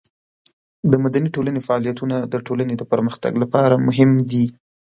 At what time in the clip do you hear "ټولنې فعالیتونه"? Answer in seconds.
1.35-2.15